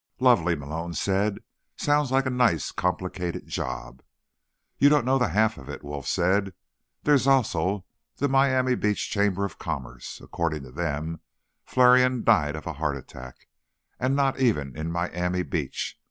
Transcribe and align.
"Lovely," 0.19 0.55
Malone 0.55 0.95
said. 0.95 1.43
"Sounds 1.77 2.11
like 2.11 2.25
a 2.25 2.31
nice 2.31 2.71
complicated 2.71 3.45
job." 3.47 4.01
"You 4.79 4.89
don't 4.89 5.05
know 5.05 5.19
the 5.19 5.27
half 5.27 5.59
of 5.59 5.69
it," 5.69 5.83
Wolf 5.83 6.07
said. 6.07 6.53
"There's 7.03 7.27
also 7.27 7.85
the 8.15 8.27
Miami 8.27 8.73
Beach 8.73 9.11
Chamber 9.11 9.45
of 9.45 9.59
Commerce. 9.59 10.19
According 10.19 10.63
to 10.63 10.71
them, 10.71 11.19
Flarion 11.67 12.23
died 12.23 12.55
of 12.55 12.65
a 12.65 12.73
heart 12.73 12.97
attack, 12.97 13.47
and 13.99 14.15
not 14.15 14.39
even 14.39 14.75
in 14.75 14.91
Miami 14.91 15.43
Beach. 15.43 15.99